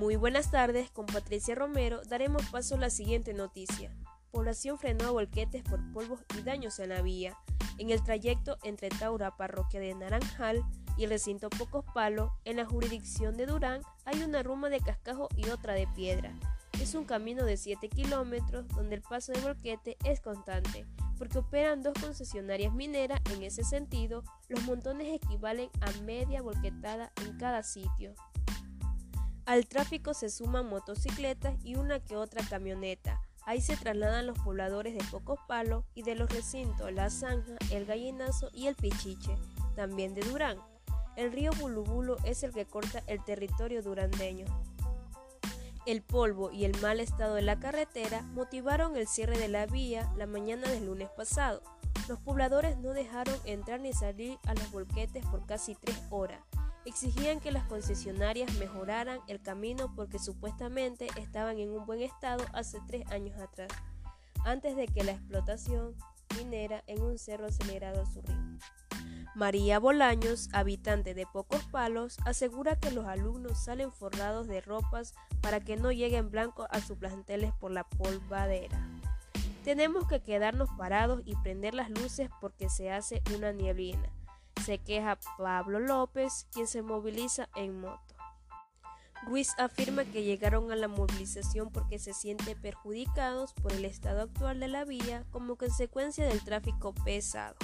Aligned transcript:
Muy 0.00 0.16
buenas 0.16 0.50
tardes, 0.50 0.90
con 0.90 1.04
Patricia 1.04 1.54
Romero 1.54 2.00
daremos 2.08 2.46
paso 2.46 2.74
a 2.74 2.78
la 2.78 2.88
siguiente 2.88 3.34
noticia. 3.34 3.94
Población 4.30 4.78
frenó 4.78 5.04
a 5.04 5.10
volquetes 5.10 5.62
por 5.62 5.78
polvos 5.92 6.20
y 6.38 6.40
daños 6.40 6.78
en 6.78 6.88
la 6.88 7.02
vía. 7.02 7.36
En 7.76 7.90
el 7.90 8.02
trayecto 8.02 8.56
entre 8.62 8.88
Taura, 8.88 9.36
parroquia 9.36 9.78
de 9.78 9.94
Naranjal, 9.94 10.64
y 10.96 11.04
el 11.04 11.10
recinto 11.10 11.50
Pocos 11.50 11.84
Palos, 11.92 12.32
en 12.46 12.56
la 12.56 12.64
jurisdicción 12.64 13.36
de 13.36 13.44
Durán, 13.44 13.82
hay 14.06 14.22
una 14.22 14.42
ruma 14.42 14.70
de 14.70 14.80
cascajo 14.80 15.28
y 15.36 15.50
otra 15.50 15.74
de 15.74 15.86
piedra. 15.88 16.32
Es 16.80 16.94
un 16.94 17.04
camino 17.04 17.44
de 17.44 17.58
7 17.58 17.90
kilómetros 17.90 18.68
donde 18.68 18.94
el 18.94 19.02
paso 19.02 19.32
de 19.32 19.42
volquete 19.42 19.98
es 20.04 20.22
constante, 20.22 20.86
porque 21.18 21.40
operan 21.40 21.82
dos 21.82 21.92
concesionarias 22.00 22.72
mineras 22.72 23.20
en 23.34 23.42
ese 23.42 23.64
sentido, 23.64 24.24
los 24.48 24.62
montones 24.62 25.08
equivalen 25.22 25.68
a 25.82 25.92
media 26.04 26.40
volquetada 26.40 27.12
en 27.22 27.36
cada 27.36 27.62
sitio. 27.62 28.14
Al 29.50 29.66
tráfico 29.66 30.14
se 30.14 30.30
suman 30.30 30.68
motocicletas 30.68 31.56
y 31.64 31.74
una 31.74 31.98
que 31.98 32.16
otra 32.16 32.40
camioneta. 32.48 33.20
Ahí 33.42 33.60
se 33.60 33.76
trasladan 33.76 34.28
los 34.28 34.38
pobladores 34.38 34.94
de 34.94 35.02
Pocos 35.10 35.40
Palos 35.48 35.84
y 35.92 36.04
de 36.04 36.14
los 36.14 36.30
recintos 36.30 36.92
La 36.92 37.10
Zanja, 37.10 37.56
El 37.72 37.84
Gallinazo 37.84 38.50
y 38.54 38.68
El 38.68 38.76
Pichiche, 38.76 39.36
también 39.74 40.14
de 40.14 40.20
Durán. 40.20 40.56
El 41.16 41.32
río 41.32 41.50
Bulubulo 41.58 42.16
es 42.22 42.44
el 42.44 42.52
que 42.52 42.64
corta 42.64 43.02
el 43.08 43.24
territorio 43.24 43.82
durandeño. 43.82 44.46
El 45.84 46.02
polvo 46.02 46.52
y 46.52 46.64
el 46.64 46.80
mal 46.80 47.00
estado 47.00 47.34
de 47.34 47.42
la 47.42 47.58
carretera 47.58 48.22
motivaron 48.22 48.96
el 48.96 49.08
cierre 49.08 49.36
de 49.36 49.48
la 49.48 49.66
vía 49.66 50.12
la 50.16 50.28
mañana 50.28 50.68
del 50.68 50.86
lunes 50.86 51.08
pasado. 51.16 51.60
Los 52.08 52.20
pobladores 52.20 52.78
no 52.78 52.90
dejaron 52.90 53.34
entrar 53.44 53.80
ni 53.80 53.92
salir 53.94 54.38
a 54.46 54.54
los 54.54 54.70
volquetes 54.70 55.26
por 55.26 55.44
casi 55.44 55.74
tres 55.74 56.00
horas 56.10 56.40
exigían 56.84 57.40
que 57.40 57.52
las 57.52 57.64
concesionarias 57.64 58.52
mejoraran 58.54 59.20
el 59.26 59.40
camino 59.40 59.92
porque 59.94 60.18
supuestamente 60.18 61.08
estaban 61.16 61.58
en 61.58 61.70
un 61.70 61.86
buen 61.86 62.00
estado 62.00 62.44
hace 62.52 62.78
tres 62.86 63.06
años 63.10 63.38
atrás, 63.38 63.70
antes 64.44 64.76
de 64.76 64.86
que 64.86 65.04
la 65.04 65.12
explotación 65.12 65.94
minera 66.36 66.82
en 66.86 67.02
un 67.02 67.18
cerro 67.18 67.46
acelerado 67.46 68.06
su 68.06 68.22
ritmo. 68.22 68.58
María 69.34 69.78
Bolaños, 69.78 70.48
habitante 70.52 71.14
de 71.14 71.24
Pocos 71.24 71.64
Palos, 71.64 72.18
asegura 72.24 72.76
que 72.76 72.90
los 72.90 73.06
alumnos 73.06 73.62
salen 73.62 73.92
forrados 73.92 74.48
de 74.48 74.60
ropas 74.60 75.14
para 75.40 75.60
que 75.60 75.76
no 75.76 75.92
lleguen 75.92 76.30
blancos 76.30 76.66
a 76.70 76.80
sus 76.80 76.98
planteles 76.98 77.52
por 77.54 77.70
la 77.70 77.84
polvadera. 77.84 78.88
Tenemos 79.64 80.08
que 80.08 80.20
quedarnos 80.20 80.68
parados 80.76 81.22
y 81.26 81.36
prender 81.36 81.74
las 81.74 81.90
luces 81.90 82.28
porque 82.40 82.68
se 82.68 82.90
hace 82.90 83.22
una 83.34 83.52
nieblina 83.52 84.10
se 84.60 84.78
queja 84.78 85.18
Pablo 85.38 85.80
López, 85.80 86.46
quien 86.52 86.66
se 86.66 86.82
moviliza 86.82 87.48
en 87.56 87.80
moto. 87.80 88.14
Ruiz 89.22 89.54
afirma 89.58 90.04
que 90.04 90.22
llegaron 90.22 90.72
a 90.72 90.76
la 90.76 90.88
movilización 90.88 91.70
porque 91.70 91.98
se 91.98 92.14
sienten 92.14 92.60
perjudicados 92.60 93.52
por 93.54 93.72
el 93.72 93.84
estado 93.84 94.22
actual 94.22 94.60
de 94.60 94.68
la 94.68 94.84
vía 94.84 95.24
como 95.30 95.56
consecuencia 95.56 96.26
del 96.26 96.42
tráfico 96.42 96.94
pesado. 97.04 97.56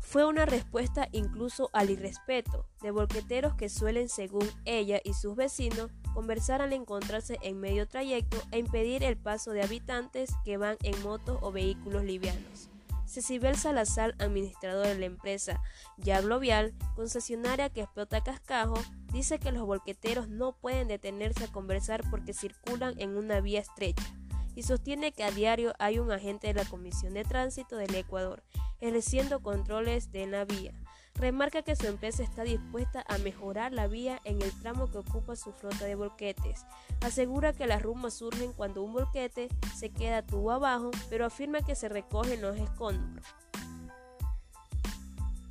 Fue 0.00 0.24
una 0.24 0.46
respuesta 0.46 1.06
incluso 1.12 1.68
al 1.74 1.90
irrespeto 1.90 2.64
de 2.80 2.90
volqueteros 2.90 3.54
que 3.54 3.68
suelen, 3.68 4.08
según 4.08 4.48
ella 4.64 5.00
y 5.04 5.12
sus 5.12 5.36
vecinos, 5.36 5.90
conversar 6.14 6.62
al 6.62 6.72
encontrarse 6.72 7.38
en 7.42 7.60
medio 7.60 7.86
trayecto 7.86 8.38
e 8.50 8.58
impedir 8.58 9.04
el 9.04 9.18
paso 9.18 9.50
de 9.50 9.62
habitantes 9.62 10.30
que 10.46 10.56
van 10.56 10.78
en 10.82 11.00
motos 11.02 11.38
o 11.42 11.52
vehículos 11.52 12.04
livianos. 12.04 12.57
Cecibel 13.08 13.56
Salazar, 13.56 14.14
administrador 14.18 14.86
de 14.86 14.98
la 14.98 15.06
empresa 15.06 15.60
Yaglovial, 15.96 16.74
concesionaria 16.94 17.70
que 17.70 17.80
explota 17.80 18.22
cascajo, 18.22 18.78
dice 19.12 19.38
que 19.38 19.50
los 19.50 19.66
volqueteros 19.66 20.28
no 20.28 20.52
pueden 20.52 20.88
detenerse 20.88 21.44
a 21.44 21.52
conversar 21.52 22.02
porque 22.10 22.34
circulan 22.34 23.00
en 23.00 23.16
una 23.16 23.40
vía 23.40 23.60
estrecha 23.60 24.04
y 24.54 24.64
sostiene 24.64 25.12
que 25.12 25.24
a 25.24 25.30
diario 25.30 25.72
hay 25.78 25.98
un 25.98 26.10
agente 26.10 26.48
de 26.48 26.54
la 26.54 26.68
Comisión 26.68 27.14
de 27.14 27.24
Tránsito 27.24 27.76
del 27.76 27.94
Ecuador 27.94 28.42
ejerciendo 28.80 29.40
controles 29.40 30.12
de 30.12 30.26
la 30.26 30.44
vía 30.44 30.72
Remarca 31.18 31.62
que 31.62 31.74
su 31.74 31.88
empresa 31.88 32.22
está 32.22 32.44
dispuesta 32.44 33.04
a 33.08 33.18
mejorar 33.18 33.72
la 33.72 33.88
vía 33.88 34.20
en 34.22 34.40
el 34.40 34.52
tramo 34.60 34.88
que 34.88 34.98
ocupa 34.98 35.34
su 35.34 35.52
flota 35.52 35.84
de 35.84 35.96
volquetes. 35.96 36.64
Asegura 37.00 37.52
que 37.52 37.66
las 37.66 37.82
rumas 37.82 38.14
surgen 38.14 38.52
cuando 38.52 38.84
un 38.84 38.92
volquete 38.92 39.48
se 39.76 39.90
queda 39.90 40.22
tubo 40.22 40.52
abajo, 40.52 40.92
pero 41.10 41.26
afirma 41.26 41.62
que 41.62 41.74
se 41.74 41.88
recogen 41.88 42.40
los 42.40 42.56
escombros. 42.56 43.26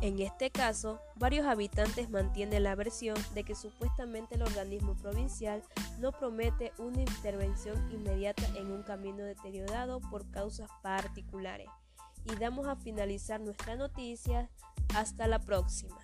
En 0.00 0.20
este 0.20 0.52
caso, 0.52 1.00
varios 1.16 1.44
habitantes 1.44 2.08
mantienen 2.08 2.62
la 2.62 2.76
versión 2.76 3.16
de 3.34 3.42
que 3.42 3.56
supuestamente 3.56 4.36
el 4.36 4.42
organismo 4.42 4.94
provincial 4.94 5.64
no 5.98 6.12
promete 6.12 6.72
una 6.78 7.00
intervención 7.00 7.90
inmediata 7.90 8.46
en 8.56 8.70
un 8.70 8.84
camino 8.84 9.24
deteriorado 9.24 10.00
por 10.02 10.30
causas 10.30 10.70
particulares. 10.84 11.68
Y 12.30 12.36
damos 12.36 12.66
a 12.66 12.76
finalizar 12.76 13.40
nuestra 13.40 13.76
noticia 13.76 14.50
hasta 14.94 15.26
la 15.26 15.38
próxima. 15.38 15.96